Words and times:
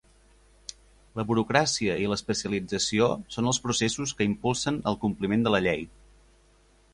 La 1.19 1.25
burocràcia 1.31 1.97
i 2.05 2.07
l'especialització 2.13 3.09
són 3.37 3.51
els 3.53 3.61
processos 3.67 4.15
que 4.23 4.29
impulsen 4.31 4.81
el 4.93 4.99
compliment 5.05 5.47
de 5.49 5.55
la 5.59 5.61
Llei. 5.69 5.87